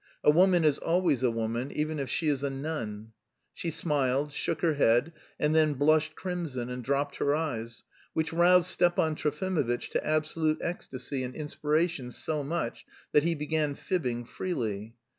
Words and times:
A 0.23 0.31
woman 0.31 0.63
is 0.65 0.79
always 0.79 1.21
a 1.21 1.29
woman 1.29 1.71
even 1.71 1.99
if 1.99 2.09
she 2.09 2.27
is 2.27 2.41
a 2.43 2.49
nun. 2.49 3.11
She 3.53 3.69
smiled, 3.69 4.31
shook 4.31 4.61
her 4.61 4.73
head 4.73 5.13
and 5.39 5.53
then 5.53 5.75
blushed 5.75 6.15
crimson 6.15 6.71
and 6.71 6.83
dropped 6.83 7.17
her 7.17 7.35
eyes, 7.35 7.83
which 8.13 8.33
roused 8.33 8.65
Stepan 8.65 9.13
Trofimovitch 9.13 9.91
to 9.91 10.03
absolute 10.03 10.57
ecstasy 10.59 11.21
and 11.21 11.35
inspiration 11.35 12.09
so 12.09 12.41
much 12.43 12.83
that 13.11 13.21
he 13.21 13.35
began 13.35 13.75
fibbing 13.75 14.25
freely. 14.25 14.95